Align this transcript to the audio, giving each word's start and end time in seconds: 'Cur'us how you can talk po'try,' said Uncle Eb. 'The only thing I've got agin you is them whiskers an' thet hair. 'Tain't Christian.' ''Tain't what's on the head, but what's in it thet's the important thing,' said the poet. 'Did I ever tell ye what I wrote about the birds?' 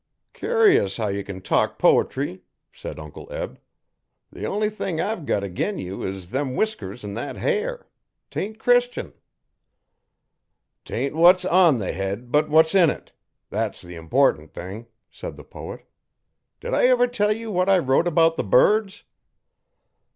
'Cur'us 0.33 0.97
how 0.97 1.09
you 1.09 1.23
can 1.23 1.41
talk 1.43 1.77
po'try,' 1.77 2.41
said 2.71 2.97
Uncle 2.97 3.31
Eb. 3.31 3.59
'The 4.31 4.47
only 4.47 4.67
thing 4.67 4.99
I've 4.99 5.27
got 5.27 5.43
agin 5.43 5.77
you 5.77 6.01
is 6.01 6.31
them 6.31 6.55
whiskers 6.55 7.03
an' 7.05 7.13
thet 7.13 7.35
hair. 7.37 7.87
'Tain't 8.31 8.57
Christian.' 8.57 9.13
''Tain't 10.85 11.13
what's 11.13 11.45
on 11.45 11.77
the 11.77 11.91
head, 11.93 12.31
but 12.31 12.49
what's 12.49 12.73
in 12.73 12.89
it 12.89 13.11
thet's 13.51 13.83
the 13.83 13.93
important 13.93 14.51
thing,' 14.55 14.87
said 15.11 15.35
the 15.35 15.43
poet. 15.43 15.85
'Did 16.61 16.73
I 16.73 16.87
ever 16.87 17.05
tell 17.05 17.31
ye 17.31 17.45
what 17.45 17.69
I 17.69 17.77
wrote 17.77 18.07
about 18.07 18.37
the 18.37 18.43
birds?' 18.43 19.03